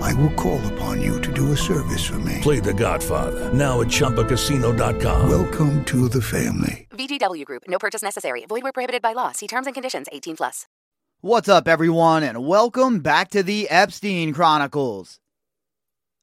I 0.00 0.14
will 0.14 0.32
call 0.34 0.60
upon 0.72 1.00
you 1.02 1.20
to 1.20 1.32
do 1.32 1.52
a 1.52 1.56
service 1.56 2.04
for 2.06 2.18
me. 2.20 2.38
Play 2.40 2.60
The 2.60 2.74
Godfather 2.74 3.52
now 3.52 3.80
at 3.80 3.88
ChumbaCasino.com. 3.88 5.28
Welcome 5.28 5.84
to 5.86 6.08
the 6.08 6.22
family. 6.22 6.86
VGW 6.90 7.44
Group. 7.44 7.64
No 7.68 7.78
purchase 7.78 8.02
necessary. 8.02 8.44
Void 8.46 8.62
where 8.62 8.72
prohibited 8.72 9.02
by 9.02 9.12
law. 9.12 9.32
See 9.32 9.46
terms 9.46 9.66
and 9.66 9.74
conditions. 9.74 10.06
18 10.12 10.36
plus. 10.36 10.66
What's 11.20 11.48
up, 11.48 11.66
everyone, 11.66 12.22
and 12.22 12.46
welcome 12.46 13.00
back 13.00 13.30
to 13.30 13.42
the 13.42 13.68
Epstein 13.70 14.32
Chronicles. 14.32 15.18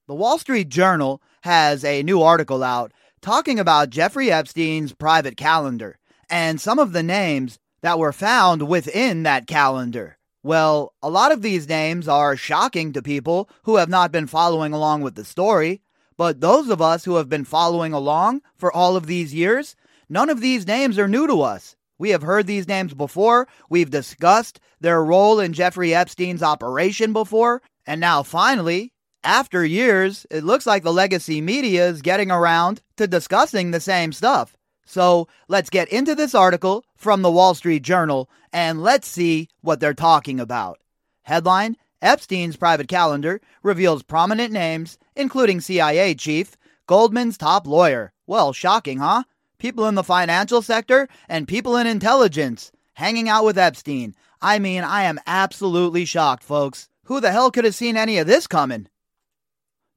The 0.07 0.15
Wall 0.15 0.37
Street 0.37 0.69
Journal 0.69 1.21
has 1.41 1.83
a 1.83 2.01
new 2.01 2.21
article 2.21 2.63
out 2.63 2.93
talking 3.21 3.59
about 3.59 3.89
Jeffrey 3.89 4.31
Epstein's 4.31 4.93
private 4.93 5.35
calendar 5.35 5.97
and 6.29 6.61
some 6.61 6.79
of 6.79 6.93
the 6.93 7.03
names 7.03 7.59
that 7.81 7.99
were 7.99 8.13
found 8.13 8.69
within 8.69 9.23
that 9.23 9.47
calendar. 9.47 10.14
Well, 10.45 10.93
a 11.01 11.09
lot 11.09 11.31
of 11.31 11.41
these 11.41 11.67
names 11.67 12.07
are 12.07 12.38
shocking 12.38 12.93
to 12.93 13.01
people 13.01 13.49
who 13.63 13.77
have 13.77 13.89
not 13.89 14.11
been 14.11 14.27
following 14.27 14.73
along 14.73 15.01
with 15.01 15.15
the 15.15 15.25
story, 15.25 15.81
but 16.17 16.39
those 16.39 16.69
of 16.69 16.83
us 16.83 17.03
who 17.03 17.15
have 17.15 17.27
been 17.27 17.45
following 17.45 17.93
along 17.93 18.43
for 18.55 18.71
all 18.71 18.95
of 18.95 19.07
these 19.07 19.33
years, 19.33 19.75
none 20.07 20.29
of 20.29 20.41
these 20.41 20.67
names 20.67 20.99
are 20.99 21.07
new 21.07 21.25
to 21.25 21.41
us. 21.41 21.75
We 21.97 22.11
have 22.11 22.21
heard 22.21 22.45
these 22.45 22.67
names 22.67 22.93
before, 22.93 23.47
we've 23.71 23.89
discussed 23.89 24.59
their 24.79 25.03
role 25.03 25.39
in 25.39 25.51
Jeffrey 25.51 25.95
Epstein's 25.95 26.43
operation 26.43 27.11
before, 27.11 27.63
and 27.88 27.99
now 27.99 28.21
finally, 28.21 28.93
after 29.23 29.66
years, 29.66 30.27
it 30.29 30.43
looks 30.43 30.67
like 30.67 30.83
the 30.83 30.93
legacy 30.93 31.41
media 31.41 31.88
is 31.88 32.03
getting 32.03 32.29
around 32.29 32.83
to 32.97 33.07
discussing 33.07 33.71
the 33.71 33.79
same 33.79 34.13
stuff. 34.13 34.55
So 34.86 35.28
let's 35.47 35.69
get 35.69 35.89
into 35.89 36.16
this 36.16 36.36
article 36.36 36.86
from 36.95 37.22
the 37.22 37.31
Wall 37.31 37.53
Street 37.53 37.81
Journal 37.81 38.30
and 38.53 38.81
let's 38.81 39.08
see 39.08 39.50
what 39.61 39.80
they're 39.80 39.94
talking 39.94 40.39
about. 40.39 40.80
Headline 41.23 41.75
Epstein's 42.02 42.55
private 42.55 42.88
calendar 42.88 43.41
reveals 43.63 44.03
prominent 44.03 44.53
names, 44.53 45.00
including 45.16 45.59
CIA 45.59 46.13
chief, 46.13 46.56
Goldman's 46.88 47.38
top 47.38 47.66
lawyer. 47.66 48.13
Well, 48.28 48.53
shocking, 48.53 49.00
huh? 49.00 49.23
People 49.58 49.88
in 49.88 49.95
the 49.95 50.03
financial 50.03 50.61
sector 50.61 51.08
and 51.28 51.47
people 51.47 51.75
in 51.78 51.88
intelligence 51.88 52.72
hanging 52.94 53.28
out 53.28 53.44
with 53.44 53.58
Epstein. 53.58 54.13
I 54.41 54.59
mean, 54.59 54.83
I 54.83 55.03
am 55.03 55.19
absolutely 55.25 56.06
shocked, 56.06 56.44
folks. 56.44 56.89
Who 57.06 57.19
the 57.19 57.31
hell 57.31 57.50
could 57.50 57.66
have 57.66 57.75
seen 57.75 57.97
any 57.97 58.19
of 58.19 58.28
this 58.28 58.45
coming? 58.45 58.88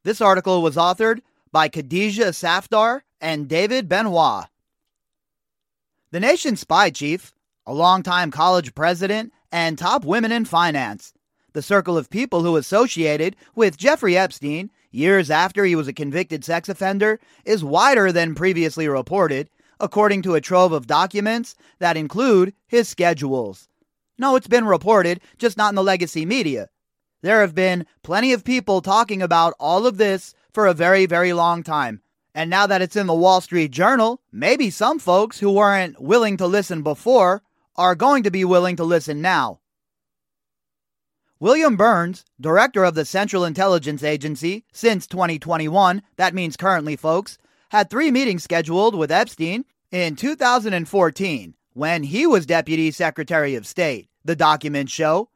This 0.05 0.21
article 0.21 0.63
was 0.63 0.77
authored 0.77 1.21
by 1.53 1.69
Khadija 1.69 2.33
Safdar 2.33 3.03
and 3.21 3.49
David 3.49 3.89
Benoit. 3.89 4.47
The 6.11 6.21
nation's 6.21 6.61
spy 6.61 6.89
chief, 6.89 7.35
a 7.67 7.75
longtime 7.75 8.31
college 8.31 8.75
president, 8.75 9.31
and 9.53 9.77
top 9.77 10.07
women 10.07 10.33
in 10.33 10.47
finance. 10.47 11.13
The 11.53 11.61
circle 11.61 11.99
of 11.99 12.09
people 12.09 12.43
who 12.43 12.57
associated 12.57 13.37
with 13.55 13.77
Jeffrey 13.77 14.17
Epstein 14.17 14.71
years 14.91 15.31
after 15.31 15.67
he 15.67 15.77
was 15.77 15.87
a 15.87 15.93
convicted 15.93 16.47
sex 16.47 16.71
offender 16.71 17.21
is 17.45 17.63
wider 17.63 18.11
than 18.11 18.35
previously 18.35 18.89
reported, 18.89 19.51
according 19.81 20.23
to 20.23 20.35
a 20.35 20.41
trove 20.41 20.73
of 20.73 20.87
documents 20.87 21.55
that 21.79 21.99
include 21.99 22.55
his 22.67 22.89
schedules. 22.89 23.69
No, 24.17 24.35
it's 24.35 24.49
been 24.49 24.65
reported, 24.65 25.21
just 25.37 25.59
not 25.59 25.69
in 25.69 25.75
the 25.75 25.83
legacy 25.83 26.25
media. 26.25 26.71
There 27.23 27.43
have 27.43 27.55
been 27.55 27.85
plenty 28.03 28.33
of 28.33 28.45
people 28.45 28.81
talking 28.81 29.21
about 29.21 29.53
all 29.61 29.87
of 29.87 29.99
this 29.99 30.35
for 30.55 30.67
a 30.67 30.73
very, 30.73 31.05
very 31.05 31.35
long 31.35 31.63
time. 31.63 32.01
And 32.39 32.51
now 32.51 32.69
that 32.69 32.83
it's 32.83 32.95
in 32.95 33.09
the 33.09 33.15
Wall 33.15 33.41
Street 33.41 33.73
Journal, 33.73 34.21
maybe 34.31 34.71
some 34.71 35.01
folks 35.01 35.41
who 35.41 35.51
weren't 35.51 36.01
willing 36.01 36.37
to 36.37 36.47
listen 36.47 36.83
before 36.83 37.43
are 37.75 37.97
going 37.97 38.23
to 38.23 38.31
be 38.31 38.45
willing 38.45 38.77
to 38.77 38.85
listen 38.85 39.21
now. 39.21 39.59
William 41.41 41.77
Burns, 41.77 42.25
director 42.41 42.85
of 42.85 42.95
the 42.95 43.05
Central 43.05 43.45
Intelligence 43.45 44.05
Agency 44.05 44.65
since 44.73 45.09
2021, 45.09 46.01
that 46.15 46.33
means 46.33 46.57
currently, 46.57 46.95
folks, 46.95 47.39
had 47.71 47.91
three 47.91 48.13
meetings 48.13 48.45
scheduled 48.45 48.95
with 48.95 49.11
Epstein 49.11 49.65
in 49.91 50.15
2014 50.15 51.55
when 51.73 52.05
he 52.05 52.25
was 52.25 52.47
Deputy 52.47 52.93
Secretary 52.93 53.57
of 53.57 53.67
State, 53.67 54.11
the 54.25 54.37
documents 54.37 54.93
show. 54.93 55.29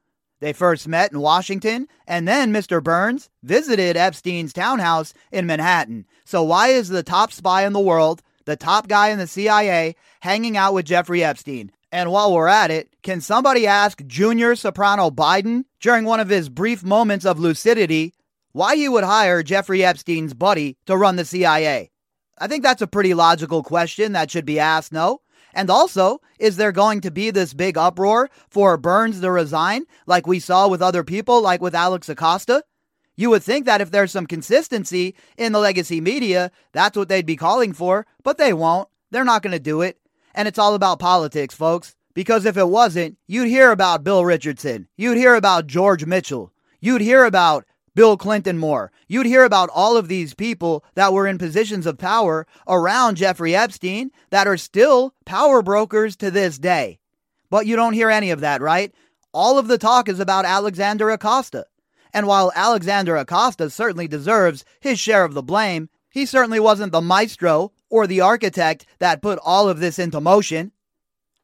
They 0.43 0.53
first 0.53 0.89
met 0.89 1.13
in 1.13 1.21
Washington, 1.21 1.87
and 2.05 2.27
then 2.27 2.53
Mr. 2.53 2.83
Burns 2.83 3.31
visited 3.45 3.97
Epstein's 3.97 4.53
townhouse 4.53 5.15
in 5.31 5.47
Manhattan. 5.47 6.05
So, 6.25 6.43
why 6.43 6.71
is 6.71 6.89
the 6.89 7.05
top 7.05 7.31
spy 7.31 7.65
in 7.65 7.73
the 7.73 7.79
world, 7.79 8.23
the 8.45 8.57
top 8.57 8.89
guy 8.89 9.11
in 9.11 9.21
the 9.21 9.29
CIA, 9.29 9.95
hanging 10.19 10.57
out 10.57 10.75
with 10.75 10.87
Jeffrey 10.87 11.23
Epstein? 11.23 11.71
And 11.93 12.11
while 12.11 12.35
we're 12.35 12.49
at 12.49 12.73
it, 12.73 12.89
can 13.05 13.21
somebody 13.21 13.69
ask 13.69 14.05
Junior 14.05 14.57
Soprano 14.57 15.11
Biden 15.11 15.63
during 15.81 16.07
one 16.07 16.19
of 16.19 16.29
his 16.29 16.49
brief 16.49 16.83
moments 16.83 17.25
of 17.25 17.39
lucidity 17.39 18.13
why 18.51 18.75
he 18.75 18.89
would 18.89 19.05
hire 19.05 19.45
Jeffrey 19.45 19.85
Epstein's 19.85 20.35
buddy 20.35 20.77
to 20.87 20.97
run 20.97 21.15
the 21.15 21.25
CIA? 21.25 21.93
I 22.37 22.49
think 22.49 22.65
that's 22.65 22.83
a 22.83 22.89
pretty 22.89 23.15
logical 23.15 23.63
question 23.63 24.11
that 24.15 24.33
should 24.33 24.45
be 24.45 24.59
asked, 24.59 24.91
no? 24.91 25.21
And 25.55 25.71
also, 25.71 26.21
is 26.39 26.57
there 26.57 26.73
going 26.73 27.01
to 27.03 27.11
be 27.11 27.31
this 27.31 27.55
big 27.55 27.77
uproar 27.77 28.31
for 28.49 28.77
Burns 28.77 29.21
to 29.21 29.31
resign, 29.31 29.85
like 30.07 30.27
we 30.27 30.41
saw 30.41 30.69
with 30.69 30.83
other 30.83 31.05
people, 31.05 31.41
like 31.41 31.61
with 31.61 31.75
Alex 31.75 32.09
Acosta? 32.09 32.65
You 33.17 33.31
would 33.31 33.43
think 33.43 33.67
that 33.67 33.81
if 33.81 33.91
there's 33.91 34.11
some 34.11 34.27
consistency 34.27 35.15
in 35.37 35.53
the 35.53 35.59
legacy 35.59 36.01
media, 36.01 36.51
that's 36.73 36.97
what 36.97 37.09
they'd 37.09 37.27
be 37.27 37.37
calling 37.37 37.73
for, 37.73 38.07
but 38.23 38.39
they 38.39 38.53
won't. 38.53 38.89
They're 39.11 39.25
not 39.25 39.43
going 39.43 39.53
to 39.53 39.61
do 39.61 39.83
it. 39.83 39.99
And 40.35 40.49
it's 40.49 40.59
all 40.59 40.75
about 40.75 40.99
politics, 40.99 41.55
folks. 41.55 41.95
Because 42.15 42.45
if 42.45 42.57
it 42.57 42.69
wasn't, 42.69 43.17
you'd 43.27 43.49
hear 43.49 43.71
about 43.71 44.05
Bill 44.05 44.25
Richardson. 44.25 44.89
You'd 44.97 45.17
hear 45.17 45.35
about 45.35 45.67
George 45.67 46.05
Mitchell. 46.05 46.53
You'd 46.81 47.01
hear 47.01 47.25
about 47.25 47.65
Bill 47.95 48.17
Clinton 48.17 48.59
more. 48.59 48.91
You'd 49.07 49.27
hear 49.27 49.45
about 49.45 49.69
all 49.73 49.97
of 49.97 50.09
these 50.09 50.35
people 50.35 50.85
that 50.95 51.13
were 51.13 51.27
in 51.27 51.37
positions 51.37 51.85
of 51.85 51.99
power 51.99 52.47
around 52.67 53.17
Jeffrey 53.17 53.55
Epstein 53.55 54.11
that 54.31 54.47
are 54.47 54.57
still 54.57 55.15
power 55.27 55.61
brokers 55.61 56.17
to 56.17 56.31
this 56.31 56.59
day. 56.59 56.99
But 57.51 57.67
you 57.67 57.77
don't 57.77 57.93
hear 57.93 58.09
any 58.09 58.31
of 58.31 58.41
that, 58.41 58.63
right? 58.63 58.95
All 59.35 59.59
of 59.59 59.69
the 59.69 59.79
talk 59.79 60.09
is 60.09 60.21
about 60.21 60.47
Alexander 60.47 61.11
Acosta. 61.11 61.67
And 62.15 62.27
while 62.27 62.53
Alexander 62.55 63.17
Acosta 63.17 63.69
certainly 63.71 64.09
deserves 64.09 64.65
his 64.81 64.99
share 64.99 65.25
of 65.25 65.35
the 65.35 65.43
blame, 65.43 65.89
he 66.11 66.27
certainly 66.27 66.61
wasn't 66.61 66.93
the 66.93 67.01
maestro 67.01 67.73
or 67.91 68.07
the 68.07 68.21
architect 68.21 68.87
that 68.99 69.23
put 69.23 69.39
all 69.43 69.69
of 69.69 69.81
this 69.81 69.99
into 69.99 70.21
motion. 70.21 70.73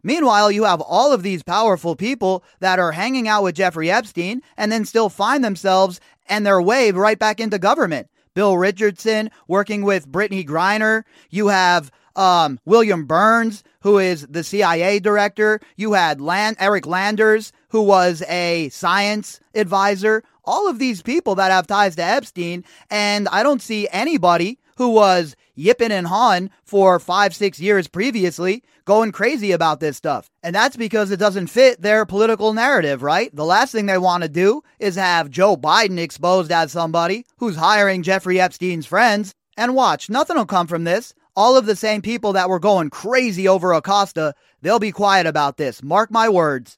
Meanwhile, 0.08 0.52
you 0.52 0.64
have 0.64 0.80
all 0.80 1.12
of 1.12 1.22
these 1.22 1.42
powerful 1.42 1.94
people 1.94 2.42
that 2.60 2.78
are 2.78 2.92
hanging 2.92 3.28
out 3.28 3.42
with 3.42 3.56
Jeffrey 3.56 3.90
Epstein 3.90 4.40
and 4.56 4.72
then 4.72 4.86
still 4.86 5.10
find 5.10 5.44
themselves 5.44 6.00
and 6.30 6.46
their 6.46 6.62
way 6.62 6.90
right 6.92 7.18
back 7.18 7.40
into 7.40 7.58
government. 7.58 8.08
Bill 8.32 8.56
Richardson 8.56 9.30
working 9.48 9.82
with 9.82 10.10
Brittney 10.10 10.48
Griner. 10.48 11.02
You 11.28 11.48
have 11.48 11.90
um, 12.16 12.58
William 12.64 13.04
Burns, 13.04 13.62
who 13.82 13.98
is 13.98 14.26
the 14.28 14.42
CIA 14.42 14.98
director. 14.98 15.60
You 15.76 15.92
had 15.92 16.22
Eric 16.58 16.86
Landers, 16.86 17.52
who 17.68 17.82
was 17.82 18.22
a 18.30 18.70
science 18.70 19.40
advisor. 19.54 20.22
All 20.42 20.70
of 20.70 20.78
these 20.78 21.02
people 21.02 21.34
that 21.34 21.50
have 21.50 21.66
ties 21.66 21.96
to 21.96 22.02
Epstein, 22.02 22.64
and 22.90 23.28
I 23.28 23.42
don't 23.42 23.60
see 23.60 23.86
anybody 23.92 24.58
who 24.78 24.88
was 24.88 25.36
yipping 25.58 25.92
and 25.92 26.06
hawing 26.06 26.50
for 26.64 26.98
five, 26.98 27.34
six 27.34 27.60
years 27.60 27.88
previously, 27.88 28.62
going 28.84 29.12
crazy 29.12 29.52
about 29.52 29.80
this 29.80 29.96
stuff. 29.96 30.30
And 30.42 30.54
that's 30.54 30.76
because 30.76 31.10
it 31.10 31.18
doesn't 31.18 31.48
fit 31.48 31.82
their 31.82 32.06
political 32.06 32.54
narrative, 32.54 33.02
right? 33.02 33.34
The 33.34 33.44
last 33.44 33.72
thing 33.72 33.86
they 33.86 33.98
want 33.98 34.22
to 34.22 34.28
do 34.28 34.62
is 34.78 34.96
have 34.96 35.28
Joe 35.28 35.56
Biden 35.56 35.98
exposed 35.98 36.50
as 36.52 36.72
somebody 36.72 37.26
who's 37.38 37.56
hiring 37.56 38.02
Jeffrey 38.02 38.40
Epstein's 38.40 38.86
friends. 38.86 39.34
And 39.56 39.74
watch, 39.74 40.08
nothing 40.08 40.36
will 40.36 40.46
come 40.46 40.68
from 40.68 40.84
this. 40.84 41.12
all 41.38 41.56
of 41.56 41.66
the 41.66 41.76
same 41.76 42.02
people 42.02 42.32
that 42.32 42.48
were 42.48 42.58
going 42.58 42.90
crazy 42.90 43.46
over 43.46 43.72
Acosta, 43.72 44.34
they'll 44.60 44.80
be 44.80 44.90
quiet 44.90 45.24
about 45.24 45.56
this. 45.56 45.84
Mark 45.84 46.10
my 46.10 46.28
words. 46.28 46.76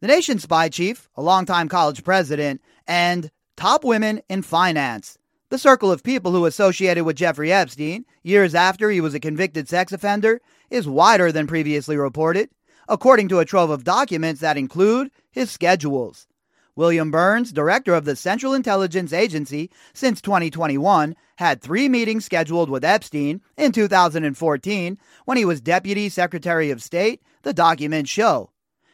The 0.00 0.06
nation's 0.06 0.44
spy 0.44 0.68
chief, 0.68 1.08
a 1.16 1.20
longtime 1.20 1.68
college 1.68 2.04
president, 2.04 2.60
and 2.86 3.28
top 3.56 3.82
women 3.82 4.22
in 4.28 4.42
finance. 4.42 5.18
The 5.50 5.58
circle 5.58 5.90
of 5.90 6.04
people 6.04 6.30
who 6.30 6.46
associated 6.46 7.02
with 7.02 7.16
Jeffrey 7.16 7.52
Epstein 7.52 8.04
years 8.22 8.54
after 8.54 8.88
he 8.88 9.00
was 9.00 9.14
a 9.14 9.20
convicted 9.20 9.68
sex 9.68 9.92
offender 9.92 10.40
is 10.70 10.86
wider 10.86 11.32
than 11.32 11.48
previously 11.48 11.96
reported, 11.96 12.50
according 12.88 13.28
to 13.30 13.40
a 13.40 13.44
trove 13.44 13.68
of 13.68 13.82
documents 13.82 14.40
that 14.42 14.56
include 14.56 15.10
his 15.32 15.50
schedules. 15.50 16.28
William 16.76 17.10
Burns, 17.10 17.50
director 17.50 17.94
of 17.94 18.04
the 18.04 18.14
Central 18.14 18.54
Intelligence 18.54 19.12
Agency 19.12 19.72
since 19.92 20.20
2021, 20.20 21.16
had 21.34 21.60
three 21.60 21.88
meetings 21.88 22.24
scheduled 22.24 22.70
with 22.70 22.84
Epstein 22.84 23.40
in 23.56 23.72
2014 23.72 24.98
when 25.24 25.36
he 25.36 25.44
was 25.44 25.60
Deputy 25.60 26.08
Secretary 26.08 26.70
of 26.70 26.80
State, 26.80 27.22
the 27.42 27.52
documents 27.52 28.08
show. 28.08 28.50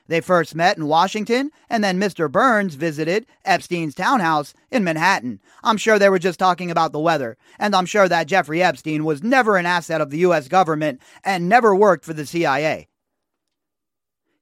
They 0.08 0.20
first 0.20 0.54
met 0.54 0.76
in 0.76 0.86
Washington, 0.86 1.50
and 1.68 1.82
then 1.82 1.98
Mr. 1.98 2.30
Burns 2.30 2.76
visited 2.76 3.26
Epstein's 3.44 3.94
townhouse 3.94 4.54
in 4.70 4.84
Manhattan. 4.84 5.40
I'm 5.64 5.76
sure 5.76 5.98
they 5.98 6.08
were 6.08 6.18
just 6.18 6.38
talking 6.38 6.70
about 6.70 6.92
the 6.92 7.00
weather, 7.00 7.36
and 7.58 7.74
I'm 7.74 7.86
sure 7.86 8.08
that 8.08 8.28
Jeffrey 8.28 8.62
Epstein 8.62 9.04
was 9.04 9.22
never 9.22 9.56
an 9.56 9.66
asset 9.66 10.00
of 10.00 10.10
the 10.10 10.18
U.S. 10.18 10.48
government 10.48 11.00
and 11.24 11.48
never 11.48 11.74
worked 11.74 12.04
for 12.04 12.12
the 12.12 12.26
CIA. 12.26 12.88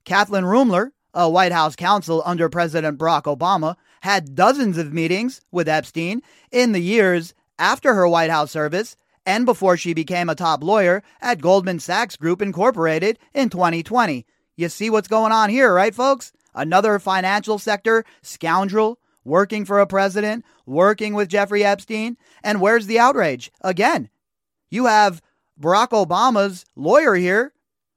Kathleen 0.03 0.43
Ruemmler, 0.43 0.91
a 1.15 1.29
White 1.29 1.51
House 1.51 1.75
counsel 1.75 2.21
under 2.25 2.47
President 2.47 2.99
Barack 2.99 3.23
Obama, 3.23 3.75
had 4.01 4.35
dozens 4.35 4.77
of 4.77 4.93
meetings 4.93 5.41
with 5.51 5.67
Epstein 5.67 6.21
in 6.51 6.73
the 6.73 6.79
years 6.79 7.33
after 7.57 7.95
her 7.95 8.07
White 8.07 8.29
House 8.29 8.51
service 8.51 8.97
and 9.25 9.45
before 9.45 9.75
she 9.75 9.95
became 9.95 10.29
a 10.29 10.35
top 10.35 10.63
lawyer 10.63 11.01
at 11.21 11.41
Goldman 11.41 11.79
Sachs 11.79 12.15
Group 12.15 12.41
Incorporated 12.41 13.17
in 13.33 13.49
2020. 13.49 14.27
You 14.55 14.69
see 14.69 14.89
what's 14.89 15.07
going 15.07 15.31
on 15.31 15.49
here, 15.49 15.73
right, 15.73 15.93
folks? 15.93 16.31
Another 16.53 16.99
financial 16.99 17.59
sector 17.59 18.05
scoundrel 18.21 18.99
working 19.25 19.65
for 19.65 19.79
a 19.79 19.87
president, 19.87 20.45
working 20.65 21.13
with 21.13 21.27
Jeffrey 21.27 21.63
Epstein. 21.63 22.15
And 22.43 22.61
where's 22.61 22.87
the 22.87 22.99
outrage? 22.99 23.51
Again, 23.61 24.09
you 24.69 24.85
have 24.85 25.21
Barack 25.59 25.89
Obama's 25.89 26.65
lawyer 26.75 27.15
here 27.15 27.53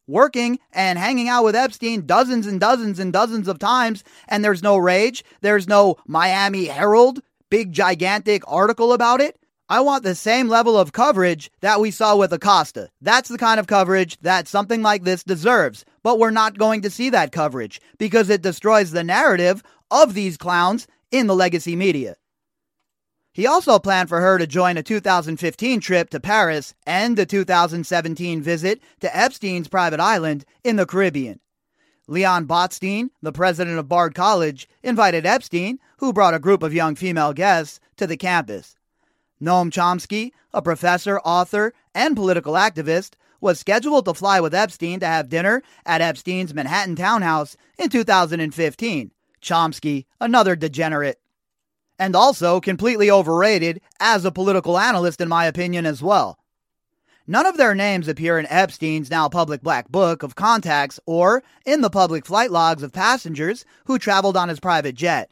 working 0.08 0.58
and 0.72 0.98
hanging 0.98 1.28
out 1.28 1.44
with 1.44 1.54
Epstein 1.54 2.06
dozens 2.06 2.46
and 2.46 2.58
dozens 2.58 2.98
and 2.98 3.12
dozens 3.12 3.46
of 3.46 3.58
times, 3.58 4.02
and 4.26 4.42
there's 4.42 4.62
no 4.62 4.76
rage. 4.76 5.22
There's 5.42 5.68
no 5.68 5.96
Miami 6.06 6.64
Herald, 6.64 7.20
big 7.50 7.72
gigantic 7.72 8.42
article 8.48 8.92
about 8.92 9.20
it. 9.20 9.38
I 9.70 9.80
want 9.80 10.02
the 10.02 10.14
same 10.14 10.48
level 10.48 10.78
of 10.78 10.92
coverage 10.92 11.50
that 11.60 11.78
we 11.78 11.90
saw 11.90 12.16
with 12.16 12.32
Acosta. 12.32 12.88
That's 13.02 13.28
the 13.28 13.36
kind 13.36 13.60
of 13.60 13.66
coverage 13.66 14.18
that 14.20 14.48
something 14.48 14.80
like 14.80 15.04
this 15.04 15.22
deserves. 15.22 15.84
But 16.02 16.18
we're 16.18 16.30
not 16.30 16.56
going 16.56 16.80
to 16.82 16.90
see 16.90 17.10
that 17.10 17.32
coverage 17.32 17.78
because 17.98 18.30
it 18.30 18.40
destroys 18.40 18.92
the 18.92 19.04
narrative 19.04 19.62
of 19.90 20.14
these 20.14 20.38
clowns 20.38 20.86
in 21.10 21.26
the 21.26 21.36
legacy 21.36 21.76
media. 21.76 22.16
He 23.34 23.46
also 23.46 23.78
planned 23.78 24.08
for 24.08 24.22
her 24.22 24.38
to 24.38 24.46
join 24.46 24.78
a 24.78 24.82
2015 24.82 25.80
trip 25.80 26.08
to 26.10 26.18
Paris 26.18 26.74
and 26.86 27.18
a 27.18 27.26
2017 27.26 28.40
visit 28.40 28.80
to 29.00 29.14
Epstein's 29.14 29.68
private 29.68 30.00
island 30.00 30.46
in 30.64 30.76
the 30.76 30.86
Caribbean. 30.86 31.40
Leon 32.06 32.46
Botstein, 32.46 33.10
the 33.20 33.32
president 33.32 33.78
of 33.78 33.86
Bard 33.86 34.14
College, 34.14 34.66
invited 34.82 35.26
Epstein, 35.26 35.78
who 35.98 36.14
brought 36.14 36.32
a 36.32 36.38
group 36.38 36.62
of 36.62 36.72
young 36.72 36.94
female 36.94 37.34
guests, 37.34 37.80
to 37.98 38.06
the 38.06 38.16
campus. 38.16 38.77
Noam 39.40 39.70
Chomsky, 39.70 40.32
a 40.52 40.62
professor, 40.62 41.20
author, 41.20 41.72
and 41.94 42.16
political 42.16 42.54
activist, 42.54 43.12
was 43.40 43.60
scheduled 43.60 44.04
to 44.04 44.14
fly 44.14 44.40
with 44.40 44.54
Epstein 44.54 45.00
to 45.00 45.06
have 45.06 45.28
dinner 45.28 45.62
at 45.86 46.00
Epstein's 46.00 46.54
Manhattan 46.54 46.96
townhouse 46.96 47.56
in 47.78 47.88
2015. 47.88 49.10
Chomsky, 49.40 50.06
another 50.20 50.56
degenerate 50.56 51.18
and 51.98 52.14
also 52.14 52.60
completely 52.60 53.10
overrated 53.10 53.80
as 54.00 54.24
a 54.24 54.30
political 54.30 54.78
analyst, 54.78 55.20
in 55.20 55.28
my 55.28 55.46
opinion, 55.46 55.84
as 55.84 56.02
well. 56.02 56.38
None 57.26 57.44
of 57.44 57.58
their 57.58 57.74
names 57.74 58.08
appear 58.08 58.38
in 58.38 58.46
Epstein's 58.46 59.10
now 59.10 59.28
public 59.28 59.60
black 59.62 59.88
book 59.90 60.22
of 60.22 60.34
contacts 60.34 60.98
or 61.04 61.42
in 61.66 61.82
the 61.82 61.90
public 61.90 62.24
flight 62.24 62.50
logs 62.50 62.82
of 62.82 62.92
passengers 62.92 63.66
who 63.84 63.98
traveled 63.98 64.36
on 64.36 64.48
his 64.48 64.60
private 64.60 64.94
jet. 64.94 65.30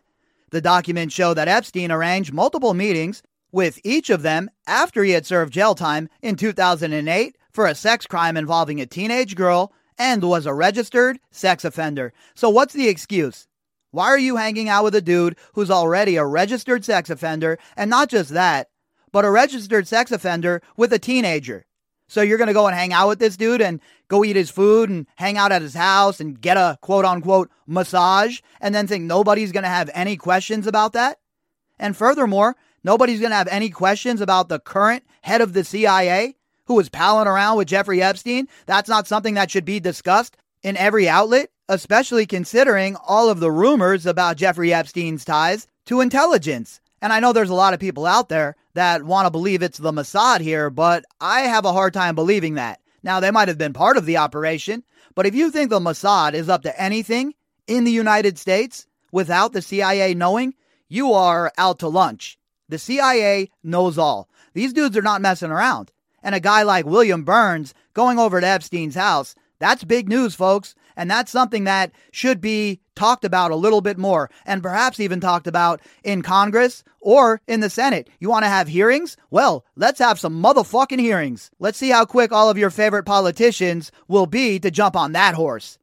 The 0.50 0.60
documents 0.60 1.14
show 1.14 1.32
that 1.32 1.48
Epstein 1.48 1.90
arranged 1.90 2.34
multiple 2.34 2.74
meetings 2.74 3.22
with 3.56 3.80
each 3.84 4.10
of 4.10 4.20
them 4.20 4.50
after 4.66 5.02
he 5.02 5.12
had 5.12 5.24
served 5.24 5.50
jail 5.50 5.74
time 5.74 6.10
in 6.20 6.36
2008 6.36 7.38
for 7.50 7.66
a 7.66 7.74
sex 7.74 8.06
crime 8.06 8.36
involving 8.36 8.82
a 8.82 8.86
teenage 8.86 9.34
girl 9.34 9.72
and 9.96 10.22
was 10.22 10.44
a 10.44 10.52
registered 10.52 11.18
sex 11.30 11.64
offender. 11.64 12.12
So, 12.34 12.50
what's 12.50 12.74
the 12.74 12.86
excuse? 12.88 13.48
Why 13.92 14.08
are 14.08 14.18
you 14.18 14.36
hanging 14.36 14.68
out 14.68 14.84
with 14.84 14.94
a 14.94 15.00
dude 15.00 15.38
who's 15.54 15.70
already 15.70 16.16
a 16.16 16.26
registered 16.26 16.84
sex 16.84 17.08
offender? 17.08 17.58
And 17.78 17.88
not 17.88 18.10
just 18.10 18.28
that, 18.34 18.68
but 19.10 19.24
a 19.24 19.30
registered 19.30 19.88
sex 19.88 20.12
offender 20.12 20.60
with 20.76 20.92
a 20.92 20.98
teenager. 20.98 21.64
So 22.08 22.20
you're 22.20 22.36
going 22.36 22.48
to 22.48 22.52
go 22.52 22.66
and 22.66 22.76
hang 22.76 22.92
out 22.92 23.08
with 23.08 23.20
this 23.20 23.38
dude 23.38 23.62
and 23.62 23.80
go 24.08 24.22
eat 24.22 24.36
his 24.36 24.50
food 24.50 24.90
and 24.90 25.06
hang 25.16 25.38
out 25.38 25.50
at 25.50 25.62
his 25.62 25.74
house 25.74 26.20
and 26.20 26.38
get 26.38 26.58
a 26.58 26.78
quote 26.82 27.06
unquote 27.06 27.50
massage 27.66 28.40
and 28.60 28.74
then 28.74 28.86
think 28.86 29.04
nobody's 29.04 29.50
going 29.50 29.64
to 29.64 29.70
have 29.70 29.88
any 29.94 30.18
questions 30.18 30.66
about 30.66 30.92
that? 30.92 31.20
And 31.78 31.96
furthermore, 31.96 32.54
nobody's 32.86 33.20
going 33.20 33.32
to 33.32 33.36
have 33.36 33.48
any 33.48 33.68
questions 33.68 34.22
about 34.22 34.48
the 34.48 34.60
current 34.60 35.04
head 35.20 35.42
of 35.42 35.52
the 35.52 35.64
CIA 35.64 36.36
who 36.64 36.74
was 36.74 36.88
palling 36.88 37.28
around 37.28 37.58
with 37.58 37.68
Jeffrey 37.68 38.02
Epstein. 38.02 38.48
That's 38.64 38.88
not 38.88 39.06
something 39.06 39.34
that 39.34 39.50
should 39.50 39.66
be 39.66 39.80
discussed 39.80 40.38
in 40.62 40.78
every 40.78 41.06
outlet 41.06 41.50
especially 41.68 42.26
considering 42.26 42.96
all 43.06 43.28
of 43.28 43.40
the 43.40 43.50
rumors 43.50 44.06
about 44.06 44.36
Jeffrey 44.36 44.72
Epstein's 44.72 45.24
ties 45.24 45.66
to 45.86 46.00
intelligence. 46.00 46.80
And 47.02 47.12
I 47.12 47.20
know 47.20 47.32
there's 47.32 47.50
a 47.50 47.54
lot 47.54 47.74
of 47.74 47.80
people 47.80 48.06
out 48.06 48.28
there 48.28 48.56
that 48.74 49.02
want 49.02 49.26
to 49.26 49.30
believe 49.30 49.62
it's 49.62 49.78
the 49.78 49.92
Mossad 49.92 50.40
here, 50.40 50.70
but 50.70 51.04
I 51.20 51.42
have 51.42 51.64
a 51.64 51.72
hard 51.72 51.94
time 51.94 52.14
believing 52.14 52.54
that. 52.54 52.80
Now, 53.02 53.20
they 53.20 53.30
might 53.30 53.48
have 53.48 53.58
been 53.58 53.72
part 53.72 53.96
of 53.96 54.06
the 54.06 54.16
operation, 54.16 54.82
but 55.14 55.26
if 55.26 55.34
you 55.34 55.50
think 55.50 55.70
the 55.70 55.78
Mossad 55.78 56.34
is 56.34 56.48
up 56.48 56.62
to 56.62 56.80
anything 56.80 57.34
in 57.66 57.84
the 57.84 57.92
United 57.92 58.38
States 58.38 58.86
without 59.12 59.52
the 59.52 59.62
CIA 59.62 60.14
knowing, 60.14 60.54
you 60.88 61.12
are 61.12 61.52
out 61.58 61.80
to 61.80 61.88
lunch. 61.88 62.38
The 62.68 62.78
CIA 62.78 63.50
knows 63.62 63.98
all. 63.98 64.28
These 64.54 64.72
dudes 64.72 64.96
are 64.96 65.02
not 65.02 65.20
messing 65.20 65.50
around. 65.50 65.92
And 66.22 66.34
a 66.34 66.40
guy 66.40 66.62
like 66.62 66.86
William 66.86 67.22
Burns 67.22 67.74
going 67.94 68.18
over 68.18 68.40
to 68.40 68.46
Epstein's 68.46 68.94
house, 68.94 69.34
that's 69.58 69.84
big 69.84 70.08
news, 70.08 70.34
folks. 70.34 70.74
And 70.96 71.10
that's 71.10 71.30
something 71.30 71.64
that 71.64 71.92
should 72.10 72.40
be 72.40 72.80
talked 72.94 73.24
about 73.24 73.50
a 73.50 73.56
little 73.56 73.82
bit 73.82 73.98
more 73.98 74.30
and 74.46 74.62
perhaps 74.62 74.98
even 74.98 75.20
talked 75.20 75.46
about 75.46 75.80
in 76.02 76.22
Congress 76.22 76.82
or 77.00 77.42
in 77.46 77.60
the 77.60 77.68
Senate. 77.68 78.08
You 78.18 78.30
want 78.30 78.44
to 78.44 78.48
have 78.48 78.66
hearings? 78.66 79.16
Well, 79.30 79.64
let's 79.76 79.98
have 79.98 80.18
some 80.18 80.42
motherfucking 80.42 80.98
hearings. 80.98 81.50
Let's 81.58 81.78
see 81.78 81.90
how 81.90 82.06
quick 82.06 82.32
all 82.32 82.48
of 82.48 82.56
your 82.56 82.70
favorite 82.70 83.04
politicians 83.04 83.92
will 84.08 84.26
be 84.26 84.58
to 84.60 84.70
jump 84.70 84.96
on 84.96 85.12
that 85.12 85.34
horse. 85.34 85.78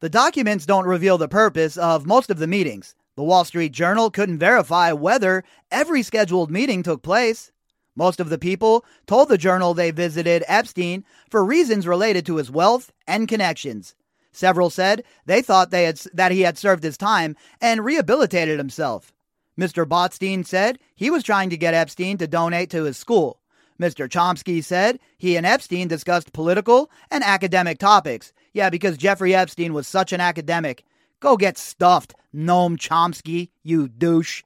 The 0.00 0.08
documents 0.08 0.64
don't 0.64 0.86
reveal 0.86 1.18
the 1.18 1.28
purpose 1.28 1.76
of 1.76 2.06
most 2.06 2.30
of 2.30 2.38
the 2.38 2.46
meetings. 2.46 2.94
The 3.18 3.24
Wall 3.24 3.44
Street 3.44 3.72
Journal 3.72 4.12
couldn't 4.12 4.38
verify 4.38 4.92
whether 4.92 5.42
every 5.72 6.04
scheduled 6.04 6.52
meeting 6.52 6.84
took 6.84 7.02
place. 7.02 7.50
Most 7.96 8.20
of 8.20 8.28
the 8.28 8.38
people 8.38 8.84
told 9.08 9.28
the 9.28 9.36
journal 9.36 9.74
they 9.74 9.90
visited 9.90 10.44
Epstein 10.46 11.04
for 11.28 11.44
reasons 11.44 11.84
related 11.84 12.24
to 12.26 12.36
his 12.36 12.48
wealth 12.48 12.92
and 13.08 13.26
connections. 13.26 13.96
Several 14.30 14.70
said 14.70 15.02
they 15.26 15.42
thought 15.42 15.72
they 15.72 15.82
had, 15.82 15.98
that 16.14 16.30
he 16.30 16.42
had 16.42 16.56
served 16.56 16.84
his 16.84 16.96
time 16.96 17.34
and 17.60 17.84
rehabilitated 17.84 18.56
himself. 18.56 19.12
Mr. 19.58 19.84
Botstein 19.84 20.46
said 20.46 20.78
he 20.94 21.10
was 21.10 21.24
trying 21.24 21.50
to 21.50 21.56
get 21.56 21.74
Epstein 21.74 22.18
to 22.18 22.28
donate 22.28 22.70
to 22.70 22.84
his 22.84 22.96
school. 22.96 23.40
Mr. 23.80 24.08
Chomsky 24.08 24.62
said 24.62 25.00
he 25.16 25.36
and 25.36 25.44
Epstein 25.44 25.88
discussed 25.88 26.32
political 26.32 26.88
and 27.10 27.24
academic 27.24 27.80
topics. 27.80 28.32
Yeah, 28.52 28.70
because 28.70 28.96
Jeffrey 28.96 29.34
Epstein 29.34 29.74
was 29.74 29.88
such 29.88 30.12
an 30.12 30.20
academic. 30.20 30.84
Go 31.20 31.36
get 31.36 31.58
stuffed, 31.58 32.14
Noam 32.34 32.76
Chomsky, 32.76 33.50
you 33.64 33.88
douche. 33.88 34.44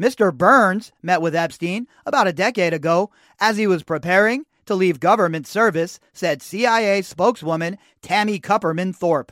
Mr. 0.00 0.36
Burns 0.36 0.90
met 1.02 1.22
with 1.22 1.36
Epstein 1.36 1.86
about 2.04 2.26
a 2.26 2.32
decade 2.32 2.74
ago 2.74 3.12
as 3.38 3.56
he 3.56 3.66
was 3.68 3.84
preparing 3.84 4.44
to 4.66 4.74
leave 4.74 4.98
government 4.98 5.46
service, 5.46 6.00
said 6.12 6.42
CIA 6.42 7.02
spokeswoman 7.02 7.78
Tammy 8.02 8.40
Kupperman 8.40 8.94
Thorpe. 8.94 9.30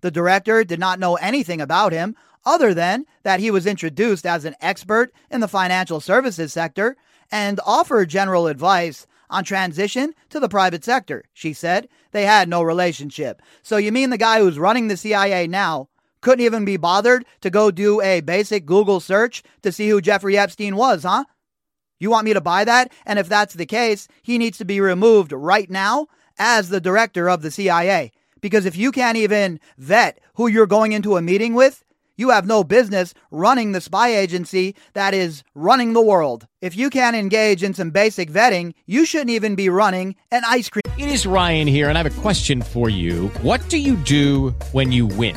The 0.00 0.10
director 0.10 0.64
did 0.64 0.80
not 0.80 0.98
know 0.98 1.14
anything 1.16 1.60
about 1.60 1.92
him 1.92 2.16
other 2.44 2.74
than 2.74 3.04
that 3.22 3.38
he 3.38 3.50
was 3.52 3.66
introduced 3.66 4.26
as 4.26 4.44
an 4.44 4.56
expert 4.60 5.12
in 5.30 5.40
the 5.40 5.46
financial 5.46 6.00
services 6.00 6.52
sector 6.52 6.96
and 7.30 7.60
offered 7.64 8.08
general 8.08 8.48
advice 8.48 9.06
on 9.28 9.44
transition 9.44 10.12
to 10.30 10.40
the 10.40 10.48
private 10.48 10.82
sector. 10.82 11.22
She 11.32 11.52
said 11.52 11.88
they 12.10 12.24
had 12.24 12.48
no 12.48 12.62
relationship. 12.62 13.40
So 13.62 13.76
you 13.76 13.92
mean 13.92 14.10
the 14.10 14.18
guy 14.18 14.40
who's 14.40 14.58
running 14.58 14.88
the 14.88 14.96
CIA 14.96 15.46
now 15.46 15.88
couldn't 16.20 16.44
even 16.44 16.64
be 16.64 16.76
bothered 16.76 17.24
to 17.40 17.50
go 17.50 17.70
do 17.70 18.00
a 18.00 18.20
basic 18.20 18.66
Google 18.66 19.00
search 19.00 19.42
to 19.62 19.72
see 19.72 19.88
who 19.88 20.00
Jeffrey 20.00 20.36
Epstein 20.36 20.76
was, 20.76 21.02
huh? 21.02 21.24
You 21.98 22.10
want 22.10 22.24
me 22.24 22.32
to 22.32 22.40
buy 22.40 22.64
that? 22.64 22.92
And 23.04 23.18
if 23.18 23.28
that's 23.28 23.54
the 23.54 23.66
case, 23.66 24.08
he 24.22 24.38
needs 24.38 24.58
to 24.58 24.64
be 24.64 24.80
removed 24.80 25.32
right 25.32 25.70
now 25.70 26.06
as 26.38 26.68
the 26.68 26.80
director 26.80 27.28
of 27.28 27.42
the 27.42 27.50
CIA. 27.50 28.12
Because 28.40 28.64
if 28.64 28.76
you 28.76 28.90
can't 28.90 29.18
even 29.18 29.60
vet 29.76 30.18
who 30.34 30.46
you're 30.46 30.66
going 30.66 30.92
into 30.92 31.16
a 31.16 31.22
meeting 31.22 31.52
with, 31.54 31.84
you 32.16 32.30
have 32.30 32.46
no 32.46 32.62
business 32.64 33.14
running 33.30 33.72
the 33.72 33.80
spy 33.80 34.14
agency 34.14 34.74
that 34.92 35.14
is 35.14 35.42
running 35.54 35.94
the 35.94 36.02
world. 36.02 36.46
If 36.60 36.76
you 36.76 36.90
can't 36.90 37.16
engage 37.16 37.62
in 37.62 37.72
some 37.72 37.90
basic 37.90 38.30
vetting, 38.30 38.74
you 38.86 39.06
shouldn't 39.06 39.30
even 39.30 39.54
be 39.54 39.70
running 39.70 40.16
an 40.30 40.42
ice 40.46 40.68
cream. 40.68 40.82
It 40.98 41.08
is 41.08 41.26
Ryan 41.26 41.66
here, 41.66 41.88
and 41.88 41.96
I 41.96 42.02
have 42.02 42.18
a 42.18 42.20
question 42.20 42.60
for 42.60 42.90
you. 42.90 43.28
What 43.40 43.66
do 43.70 43.78
you 43.78 43.96
do 43.96 44.50
when 44.72 44.92
you 44.92 45.06
win? 45.06 45.36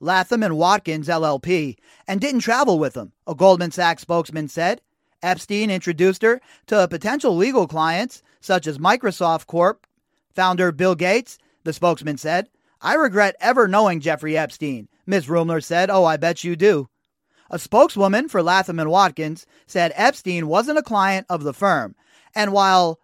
Latham 0.00 0.42
and 0.42 0.56
Watkins 0.56 1.08
LLP 1.08 1.76
and 2.06 2.20
didn't 2.20 2.40
travel 2.40 2.78
with 2.78 2.96
him, 2.96 3.12
a 3.26 3.34
Goldman 3.34 3.70
Sachs 3.70 4.02
spokesman 4.02 4.48
said. 4.48 4.80
Epstein 5.22 5.70
introduced 5.70 6.22
her 6.22 6.40
to 6.66 6.86
potential 6.88 7.36
legal 7.36 7.66
clients 7.66 8.22
such 8.40 8.66
as 8.66 8.78
Microsoft 8.78 9.46
Corp 9.46 9.86
founder 10.36 10.70
Bill 10.70 10.94
Gates, 10.94 11.38
the 11.64 11.72
spokesman 11.72 12.18
said. 12.18 12.48
I 12.80 12.94
regret 12.94 13.34
ever 13.40 13.66
knowing 13.66 14.00
Jeffrey 14.00 14.36
Epstein, 14.36 14.88
Ms. 15.06 15.26
Ruemmler 15.26 15.64
said. 15.64 15.90
Oh, 15.90 16.04
I 16.04 16.18
bet 16.18 16.44
you 16.44 16.54
do. 16.54 16.88
A 17.50 17.58
spokeswoman 17.58 18.28
for 18.28 18.42
Latham 18.42 18.78
and 18.78 18.90
Watkins 18.90 19.46
said 19.66 19.92
Epstein 19.94 20.46
wasn't 20.46 20.78
a 20.78 20.82
client 20.82 21.26
of 21.30 21.42
the 21.42 21.54
firm. 21.54 21.94
And 22.34 22.52
while 22.52 23.00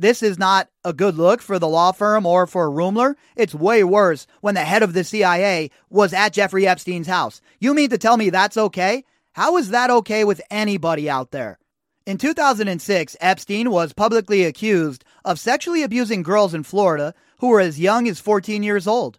this 0.00 0.22
is 0.22 0.38
not 0.38 0.68
a 0.82 0.94
good 0.94 1.16
look 1.16 1.42
for 1.42 1.58
the 1.58 1.68
law 1.68 1.92
firm 1.92 2.24
or 2.24 2.46
for 2.46 2.70
Ruemmler. 2.70 3.16
It's 3.36 3.54
way 3.54 3.84
worse 3.84 4.26
when 4.40 4.54
the 4.54 4.62
head 4.62 4.82
of 4.82 4.94
the 4.94 5.04
CIA 5.04 5.70
was 5.90 6.14
at 6.14 6.32
Jeffrey 6.32 6.66
Epstein's 6.66 7.06
house. 7.06 7.42
You 7.58 7.74
mean 7.74 7.90
to 7.90 7.98
tell 7.98 8.16
me 8.16 8.30
that's 8.30 8.56
okay? 8.56 9.04
How 9.32 9.58
is 9.58 9.68
that 9.70 9.90
okay 9.90 10.24
with 10.24 10.40
anybody 10.50 11.10
out 11.10 11.32
there? 11.32 11.58
In 12.06 12.16
2006, 12.16 13.16
Epstein 13.20 13.70
was 13.70 13.92
publicly 13.92 14.44
accused 14.44 15.04
of 15.22 15.38
sexually 15.38 15.82
abusing 15.82 16.22
girls 16.22 16.54
in 16.54 16.62
Florida 16.62 17.14
who 17.40 17.48
were 17.48 17.60
as 17.60 17.78
young 17.78 18.08
as 18.08 18.20
14 18.20 18.62
years 18.62 18.86
old. 18.86 19.18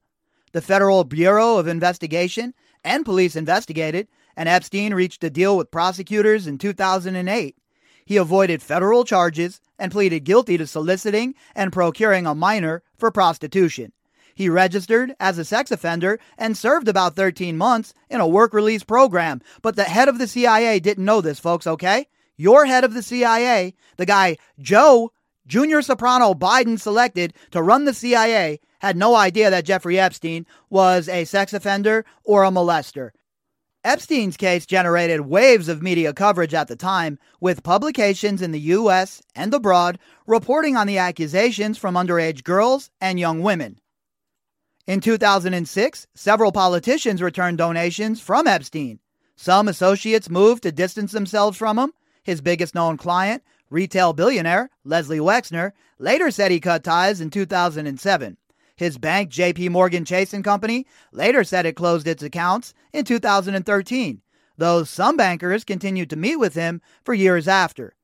The 0.52 0.62
Federal 0.62 1.04
Bureau 1.04 1.58
of 1.58 1.68
Investigation 1.68 2.56
and 2.84 3.06
police 3.06 3.36
investigated, 3.36 4.08
and 4.36 4.50
Epstein 4.50 4.96
reached 4.96 5.24
a 5.24 5.30
deal 5.30 5.56
with 5.56 5.70
prosecutors 5.70 6.48
in 6.48 6.58
2008. 6.58 7.56
He 8.04 8.18
avoided 8.18 8.62
federal 8.64 9.06
charges 9.06 9.62
and 9.82 9.92
pleaded 9.92 10.24
guilty 10.24 10.60
to 10.60 10.68
soliciting 10.68 11.34
and 11.56 11.74
procuring 11.74 12.28
a 12.28 12.36
minor 12.36 12.84
for 12.96 13.10
prostitution. 13.10 13.92
He 14.36 14.48
registered 14.48 15.16
as 15.20 15.40
a 15.40 15.44
sex 15.44 15.72
offender 15.72 16.20
and 16.38 16.56
served 16.56 16.88
about 16.88 17.16
13 17.16 17.58
months 17.58 17.96
in 18.08 18.22
a 18.22 18.28
work 18.28 18.54
release 18.54 18.84
program. 18.84 19.42
But 19.64 19.76
the 19.76 19.86
head 19.86 20.08
of 20.08 20.20
the 20.20 20.28
CIA 20.28 20.80
didn't 20.80 21.04
know 21.04 21.20
this, 21.20 21.40
folks, 21.40 21.66
okay? 21.66 22.08
Your 22.38 22.66
head 22.66 22.84
of 22.84 22.94
the 22.94 23.04
CIA, 23.04 23.74
the 23.98 24.06
guy 24.06 24.38
Joe 24.60 25.12
Junior 25.48 25.82
Soprano 25.82 26.36
Biden 26.36 26.80
selected 26.80 27.34
to 27.50 27.64
run 27.64 27.86
the 27.86 27.94
CIA, 27.94 28.60
had 28.80 28.96
no 28.96 29.16
idea 29.16 29.50
that 29.50 29.66
Jeffrey 29.66 30.00
Epstein 30.00 30.46
was 30.70 31.10
a 31.10 31.26
sex 31.26 31.54
offender 31.54 32.06
or 32.24 32.44
a 32.44 32.52
molester. 32.52 33.10
Epstein's 33.84 34.38
case 34.38 34.68
generated 34.68 35.22
waves 35.22 35.68
of 35.68 35.82
media 35.82 36.14
coverage 36.14 36.54
at 36.54 36.68
the 36.68 36.76
time, 36.76 37.18
with 37.40 37.64
publications 37.64 38.40
in 38.40 38.52
the 38.52 38.60
U.S. 38.60 39.24
and 39.36 39.52
abroad 39.52 39.98
reporting 40.28 40.78
on 40.78 40.86
the 40.86 41.00
accusations 41.00 41.80
from 41.80 41.96
underage 41.96 42.44
girls 42.44 42.92
and 43.02 43.20
young 43.20 43.42
women. 43.42 43.80
In 44.86 45.00
2006, 45.00 46.08
several 46.14 46.52
politicians 46.52 47.24
returned 47.24 47.58
donations 47.58 48.22
from 48.22 48.46
Epstein. 48.46 49.00
Some 49.36 49.68
associates 49.68 50.30
moved 50.30 50.62
to 50.64 50.72
distance 50.72 51.12
themselves 51.12 51.58
from 51.58 51.80
him. 51.80 51.92
His 52.22 52.42
biggest 52.42 52.76
known 52.76 52.98
client, 52.98 53.42
retail 53.72 54.14
billionaire 54.14 54.70
Leslie 54.84 55.20
Wexner, 55.20 55.72
later 55.98 56.30
said 56.30 56.52
he 56.52 56.60
cut 56.60 56.84
ties 56.84 57.20
in 57.20 57.32
2007. 57.32 58.38
His 58.82 58.98
bank, 58.98 59.30
JP 59.30 59.70
Morgan 59.70 60.06
Chase 60.06 60.34
and 60.34 60.44
Company, 60.44 60.88
later 61.12 61.44
said 61.44 61.68
it 61.68 61.76
closed 61.76 62.08
its 62.08 62.24
accounts 62.24 62.74
in 62.92 63.06
2013, 63.06 64.24
though 64.58 64.84
some 64.84 65.16
bankers 65.16 65.64
continued 65.64 66.10
to 66.10 66.16
meet 66.16 66.38
with 66.38 66.56
him 66.56 66.82
for 67.06 67.14
years 67.14 67.48
after. 67.48 67.96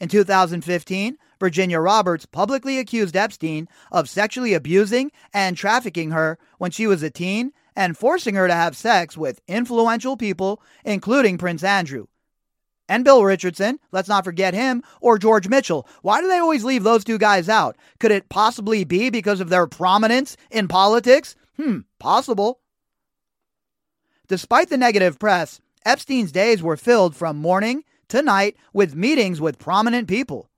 In 0.00 0.08
2015, 0.08 1.16
Virginia 1.38 1.78
Roberts 1.78 2.26
publicly 2.26 2.80
accused 2.80 3.14
Epstein 3.14 3.68
of 3.92 4.08
sexually 4.08 4.52
abusing 4.52 5.12
and 5.32 5.56
trafficking 5.56 6.10
her 6.10 6.40
when 6.58 6.72
she 6.72 6.88
was 6.88 7.04
a 7.04 7.08
teen 7.10 7.52
and 7.76 7.96
forcing 7.96 8.34
her 8.34 8.48
to 8.48 8.54
have 8.54 8.76
sex 8.76 9.16
with 9.16 9.40
influential 9.46 10.16
people, 10.16 10.60
including 10.84 11.38
Prince 11.38 11.62
Andrew 11.62 12.08
and 12.88 13.04
Bill 13.04 13.24
Richardson, 13.24 13.78
let's 13.92 14.08
not 14.08 14.24
forget 14.24 14.54
him, 14.54 14.82
or 15.00 15.18
George 15.18 15.48
Mitchell. 15.48 15.86
Why 16.02 16.20
do 16.20 16.28
they 16.28 16.38
always 16.38 16.64
leave 16.64 16.84
those 16.84 17.04
two 17.04 17.18
guys 17.18 17.48
out? 17.48 17.76
Could 18.00 18.10
it 18.10 18.28
possibly 18.28 18.84
be 18.84 19.10
because 19.10 19.40
of 19.40 19.50
their 19.50 19.66
prominence 19.66 20.36
in 20.50 20.68
politics? 20.68 21.36
Hmm, 21.56 21.80
possible. 21.98 22.60
Despite 24.28 24.68
the 24.68 24.76
negative 24.76 25.18
press, 25.18 25.60
Epstein's 25.84 26.32
days 26.32 26.62
were 26.62 26.76
filled 26.76 27.16
from 27.16 27.36
morning 27.36 27.84
to 28.08 28.22
night 28.22 28.56
with 28.72 28.94
meetings 28.94 29.40
with 29.40 29.58
prominent 29.58 30.08
people. 30.08 30.48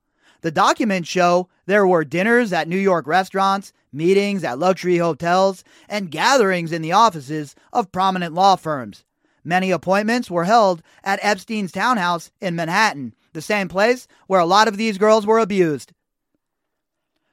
The 0.41 0.51
documents 0.51 1.07
show 1.07 1.49
there 1.65 1.85
were 1.85 2.03
dinners 2.03 2.51
at 2.51 2.67
New 2.67 2.77
York 2.77 3.05
restaurants, 3.07 3.73
meetings 3.93 4.43
at 4.43 4.57
luxury 4.57 4.97
hotels, 4.97 5.63
and 5.87 6.11
gatherings 6.11 6.71
in 6.71 6.81
the 6.81 6.93
offices 6.93 7.55
of 7.71 7.91
prominent 7.91 8.33
law 8.33 8.55
firms. 8.55 9.03
Many 9.43 9.71
appointments 9.71 10.29
were 10.29 10.43
held 10.43 10.83
at 11.03 11.19
Epstein's 11.23 11.71
townhouse 11.71 12.31
in 12.39 12.55
Manhattan, 12.55 13.15
the 13.33 13.41
same 13.41 13.67
place 13.67 14.07
where 14.27 14.39
a 14.39 14.45
lot 14.45 14.67
of 14.67 14.77
these 14.77 14.97
girls 14.97 15.25
were 15.25 15.39
abused. 15.39 15.93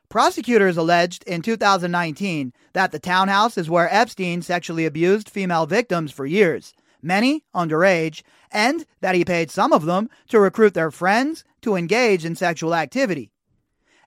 Prosecutors 0.09 0.79
alleged 0.79 1.23
in 1.25 1.43
2019 1.43 2.55
that 2.73 2.93
the 2.93 2.99
townhouse 2.99 3.59
is 3.59 3.69
where 3.69 3.93
Epstein 3.95 4.41
sexually 4.41 4.87
abused 4.87 5.29
female 5.29 5.67
victims 5.67 6.11
for 6.11 6.25
years, 6.25 6.73
many 7.03 7.45
underage, 7.55 8.23
and 8.51 8.87
that 9.03 9.15
he 9.15 9.25
paid 9.25 9.51
some 9.51 9.73
of 9.73 9.85
them 9.85 10.09
to 10.29 10.41
recruit 10.41 10.73
their 10.73 10.91
friends 10.91 11.45
to 11.61 11.77
engage 11.77 12.25
in 12.25 12.35
sexual 12.35 12.75
activity. 12.75 13.31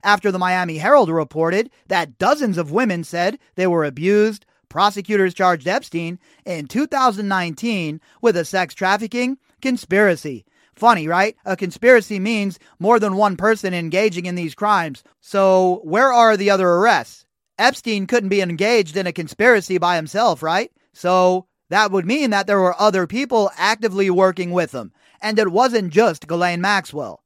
After 0.02 0.32
the 0.32 0.40
Miami 0.40 0.78
Herald 0.78 1.08
reported 1.08 1.70
that 1.86 2.18
dozens 2.18 2.58
of 2.58 2.72
women 2.72 3.04
said 3.04 3.38
they 3.54 3.68
were 3.68 3.84
abused, 3.84 4.44
prosecutors 4.72 5.34
charged 5.34 5.68
Epstein 5.68 6.18
in 6.44 6.66
2019 6.66 8.00
with 8.20 8.36
a 8.36 8.44
sex 8.44 8.74
trafficking 8.74 9.38
conspiracy. 9.60 10.44
Funny, 10.74 11.06
right? 11.06 11.36
A 11.44 11.56
conspiracy 11.56 12.18
means 12.18 12.58
more 12.80 12.98
than 12.98 13.14
one 13.14 13.36
person 13.36 13.74
engaging 13.74 14.26
in 14.26 14.34
these 14.34 14.54
crimes. 14.54 15.04
So, 15.20 15.82
where 15.84 16.12
are 16.12 16.36
the 16.36 16.50
other 16.50 16.68
arrests? 16.68 17.26
Epstein 17.58 18.06
couldn't 18.06 18.30
be 18.30 18.40
engaged 18.40 18.96
in 18.96 19.06
a 19.06 19.12
conspiracy 19.12 19.76
by 19.78 19.96
himself, 19.96 20.42
right? 20.42 20.72
So, 20.94 21.46
that 21.68 21.90
would 21.90 22.06
mean 22.06 22.30
that 22.30 22.46
there 22.46 22.60
were 22.60 22.80
other 22.80 23.06
people 23.06 23.50
actively 23.56 24.10
working 24.10 24.50
with 24.50 24.72
him, 24.72 24.92
and 25.20 25.38
it 25.38 25.52
wasn't 25.52 25.92
just 25.92 26.26
Ghislaine 26.26 26.60
Maxwell. 26.60 27.22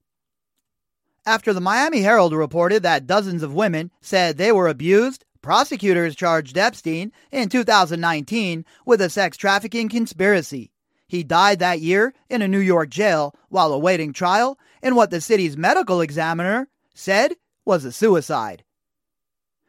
After 1.25 1.53
the 1.53 1.61
Miami 1.61 2.03
Herald 2.03 2.33
reported 2.33 2.83
that 2.83 3.07
dozens 3.07 3.43
of 3.43 3.55
women 3.55 3.91
said 4.01 4.37
they 4.37 4.53
were 4.53 4.69
abused, 4.69 5.25
Prosecutors 5.47 6.17
charged 6.17 6.59
Epstein 6.59 7.13
in 7.31 7.49
2019 7.49 8.65
with 8.85 9.01
a 9.01 9.09
sex 9.09 9.37
trafficking 9.37 9.89
conspiracy. 9.89 10.73
He 11.07 11.23
died 11.23 11.61
that 11.61 11.81
year 11.81 12.15
in 12.29 12.43
a 12.43 12.49
New 12.49 12.59
York 12.59 12.91
jail 12.91 13.33
while 13.49 13.73
awaiting 13.73 14.13
trial 14.13 14.59
in 14.83 14.97
what 14.97 15.13
the 15.13 15.21
city's 15.21 15.57
medical 15.57 16.01
examiner 16.01 16.67
said 16.97 17.35
was 17.65 17.85
a 17.85 17.93
suicide. 17.93 18.65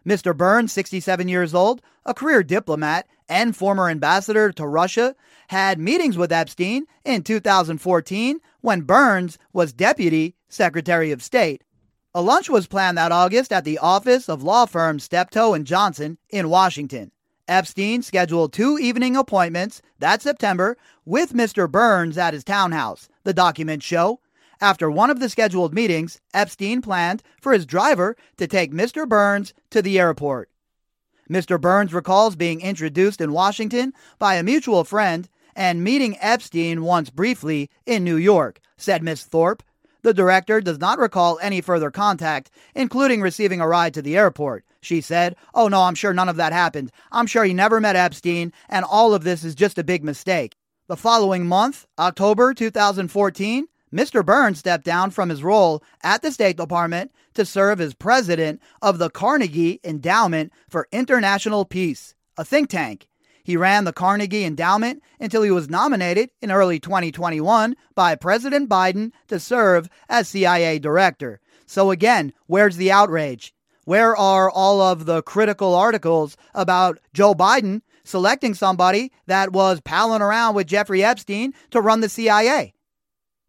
Mr. 0.03 0.35
Burns, 0.35 0.73
67 0.73 1.27
years 1.27 1.53
old, 1.53 1.83
a 2.07 2.13
career 2.15 2.41
diplomat 2.41 3.05
and 3.29 3.55
former 3.55 3.87
ambassador 3.87 4.51
to 4.53 4.65
Russia, 4.65 5.15
had 5.49 5.77
meetings 5.77 6.17
with 6.17 6.31
Epstein 6.31 6.87
in 7.05 7.21
2014 7.21 8.39
when 8.61 8.81
Burns 8.81 9.37
was 9.53 9.73
Deputy 9.73 10.35
Secretary 10.49 11.11
of 11.11 11.21
State 11.21 11.63
a 12.17 12.21
lunch 12.21 12.49
was 12.49 12.65
planned 12.65 12.97
that 12.97 13.11
August 13.11 13.53
at 13.53 13.63
the 13.63 13.77
office 13.77 14.27
of 14.27 14.41
law 14.41 14.65
firm 14.65 14.97
Steptoe 14.97 15.53
and 15.53 15.67
Johnson 15.67 16.17
in 16.31 16.49
Washington. 16.49 17.11
Epstein 17.47 18.01
scheduled 18.01 18.51
two 18.51 18.79
evening 18.79 19.15
appointments 19.15 19.83
that 19.99 20.23
September 20.23 20.77
with 21.05 21.33
Mr. 21.33 21.69
Burns 21.69 22.17
at 22.17 22.33
his 22.33 22.43
townhouse, 22.43 23.07
the 23.23 23.35
documents 23.35 23.85
show. 23.85 24.19
After 24.59 24.89
one 24.89 25.11
of 25.11 25.19
the 25.19 25.29
scheduled 25.29 25.75
meetings, 25.75 26.19
Epstein 26.33 26.81
planned 26.81 27.21
for 27.39 27.53
his 27.53 27.67
driver 27.67 28.17
to 28.37 28.47
take 28.47 28.73
Mr. 28.73 29.07
Burns 29.07 29.53
to 29.69 29.83
the 29.83 29.99
airport. 29.99 30.49
Mr. 31.29 31.61
Burns 31.61 31.93
recalls 31.93 32.35
being 32.35 32.61
introduced 32.61 33.21
in 33.21 33.31
Washington 33.31 33.93
by 34.17 34.33
a 34.33 34.43
mutual 34.43 34.83
friend 34.83 35.29
and 35.55 35.83
meeting 35.83 36.17
Epstein 36.19 36.81
once 36.81 37.11
briefly 37.11 37.69
in 37.85 38.03
New 38.03 38.17
York, 38.17 38.59
said 38.75 39.03
Miss 39.03 39.23
Thorpe. 39.23 39.61
The 40.07 40.13
director 40.13 40.61
does 40.61 40.79
not 40.79 40.99
recall 40.99 41.37
any 41.41 41.59
further 41.59 41.91
contact, 41.91 42.49
including 42.73 43.19
receiving 43.19 43.59
a 43.59 43.67
ride 43.67 43.93
to 43.93 44.01
the 44.01 44.15
airport. 44.15 44.63
She 44.79 45.01
said, 45.01 45.35
Oh 45.53 45.67
no, 45.67 45.81
I'm 45.81 45.95
sure 45.95 46.13
none 46.13 46.29
of 46.29 46.37
that 46.37 46.53
happened. 46.53 46.93
I'm 47.11 47.27
sure 47.27 47.43
he 47.43 47.53
never 47.53 47.81
met 47.81 47.97
Epstein, 47.97 48.53
and 48.69 48.85
all 48.85 49.13
of 49.13 49.25
this 49.25 49.43
is 49.43 49.53
just 49.53 49.77
a 49.77 49.83
big 49.83 50.05
mistake. 50.05 50.55
The 50.87 50.95
following 50.95 51.45
month, 51.45 51.87
October 51.99 52.53
2014, 52.53 53.67
Mr. 53.93 54.25
Burns 54.25 54.59
stepped 54.59 54.85
down 54.85 55.11
from 55.11 55.27
his 55.27 55.43
role 55.43 55.83
at 56.01 56.21
the 56.21 56.31
State 56.31 56.55
Department 56.55 57.11
to 57.33 57.45
serve 57.45 57.81
as 57.81 57.93
president 57.93 58.61
of 58.81 58.99
the 58.99 59.09
Carnegie 59.09 59.81
Endowment 59.83 60.53
for 60.69 60.87
International 60.93 61.65
Peace, 61.65 62.15
a 62.37 62.45
think 62.45 62.69
tank. 62.69 63.09
He 63.47 63.55
ran 63.55 63.85
the 63.85 63.93
Carnegie 63.93 64.43
Endowment 64.43 65.01
until 65.21 65.41
he 65.41 65.51
was 65.51 65.69
nominated 65.69 66.31
in 66.41 66.51
early 66.51 66.81
2021 66.81 67.77
by 67.95 68.13
President 68.13 68.67
Biden 68.67 69.13
to 69.29 69.39
serve 69.39 69.87
as 70.09 70.27
CIA 70.27 70.79
director. 70.79 71.39
So, 71.65 71.89
again, 71.89 72.33
where's 72.47 72.75
the 72.75 72.91
outrage? 72.91 73.53
Where 73.85 74.17
are 74.17 74.51
all 74.51 74.81
of 74.81 75.05
the 75.05 75.23
critical 75.23 75.75
articles 75.75 76.35
about 76.53 76.99
Joe 77.13 77.33
Biden 77.33 77.83
selecting 78.03 78.53
somebody 78.53 79.13
that 79.27 79.53
was 79.53 79.79
palling 79.79 80.21
around 80.21 80.53
with 80.55 80.67
Jeffrey 80.67 81.01
Epstein 81.01 81.53
to 81.71 81.79
run 81.79 82.01
the 82.01 82.09
CIA? 82.09 82.73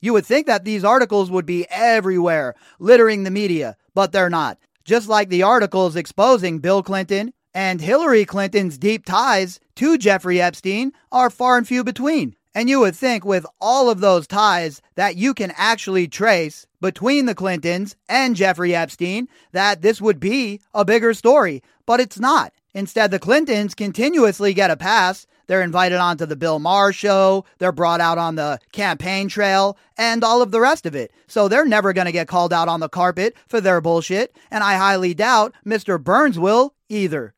You 0.00 0.12
would 0.12 0.26
think 0.26 0.46
that 0.46 0.64
these 0.64 0.84
articles 0.84 1.28
would 1.28 1.44
be 1.44 1.66
everywhere, 1.70 2.54
littering 2.78 3.24
the 3.24 3.32
media, 3.32 3.76
but 3.96 4.12
they're 4.12 4.30
not. 4.30 4.58
Just 4.84 5.08
like 5.08 5.28
the 5.28 5.42
articles 5.42 5.96
exposing 5.96 6.60
Bill 6.60 6.84
Clinton 6.84 7.32
and 7.52 7.80
Hillary 7.80 8.24
Clinton's 8.24 8.78
deep 8.78 9.04
ties 9.04 9.58
to 9.78 9.96
Jeffrey 9.96 10.40
Epstein 10.40 10.92
are 11.12 11.30
far 11.30 11.56
and 11.56 11.66
few 11.66 11.84
between. 11.84 12.34
And 12.52 12.68
you 12.68 12.80
would 12.80 12.96
think 12.96 13.24
with 13.24 13.46
all 13.60 13.88
of 13.88 14.00
those 14.00 14.26
ties 14.26 14.82
that 14.96 15.14
you 15.14 15.34
can 15.34 15.52
actually 15.56 16.08
trace 16.08 16.66
between 16.80 17.26
the 17.26 17.34
Clintons 17.34 17.94
and 18.08 18.34
Jeffrey 18.34 18.74
Epstein 18.74 19.28
that 19.52 19.80
this 19.80 20.00
would 20.00 20.18
be 20.18 20.60
a 20.74 20.84
bigger 20.84 21.14
story, 21.14 21.62
but 21.86 22.00
it's 22.00 22.18
not. 22.18 22.52
Instead, 22.74 23.12
the 23.12 23.20
Clintons 23.20 23.76
continuously 23.76 24.52
get 24.52 24.72
a 24.72 24.76
pass. 24.76 25.28
They're 25.46 25.62
invited 25.62 25.98
onto 25.98 26.26
the 26.26 26.34
Bill 26.34 26.58
Maher 26.58 26.92
show, 26.92 27.44
they're 27.58 27.70
brought 27.70 28.00
out 28.00 28.18
on 28.18 28.34
the 28.34 28.58
campaign 28.72 29.28
trail, 29.28 29.78
and 29.96 30.24
all 30.24 30.42
of 30.42 30.50
the 30.50 30.60
rest 30.60 30.86
of 30.86 30.96
it. 30.96 31.12
So 31.28 31.46
they're 31.46 31.64
never 31.64 31.92
going 31.92 32.06
to 32.06 32.12
get 32.12 32.26
called 32.26 32.52
out 32.52 32.66
on 32.66 32.80
the 32.80 32.88
carpet 32.88 33.36
for 33.46 33.60
their 33.60 33.80
bullshit, 33.80 34.36
and 34.50 34.64
I 34.64 34.74
highly 34.74 35.14
doubt 35.14 35.54
Mr. 35.64 36.02
Burns 36.02 36.36
will 36.36 36.74
either. 36.88 37.34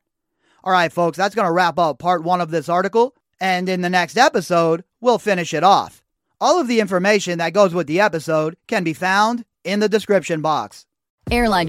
All 0.63 0.71
right, 0.71 0.93
folks, 0.93 1.17
that's 1.17 1.33
going 1.33 1.47
to 1.47 1.51
wrap 1.51 1.79
up 1.79 1.97
part 1.97 2.23
one 2.23 2.39
of 2.39 2.51
this 2.51 2.69
article, 2.69 3.15
and 3.39 3.67
in 3.67 3.81
the 3.81 3.89
next 3.89 4.15
episode, 4.15 4.83
we'll 4.99 5.17
finish 5.17 5.55
it 5.55 5.63
off. 5.63 6.03
All 6.39 6.59
of 6.59 6.67
the 6.67 6.79
information 6.79 7.39
that 7.39 7.53
goes 7.53 7.73
with 7.73 7.87
the 7.87 7.99
episode 7.99 8.55
can 8.67 8.83
be 8.83 8.93
found 8.93 9.43
in 9.63 9.79
the 9.79 9.89
description 9.89 10.41
box. 10.41 10.85
Airline 11.31 11.59